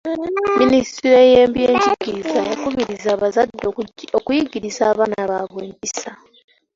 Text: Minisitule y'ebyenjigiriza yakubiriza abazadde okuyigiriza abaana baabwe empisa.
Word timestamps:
Minisitule 0.59 1.19
y'ebyenjigiriza 1.31 2.39
yakubiriza 2.51 3.07
abazadde 3.15 3.63
okuyigiriza 4.19 4.81
abaana 4.91 5.19
baabwe 5.29 5.61
empisa. 5.67 6.09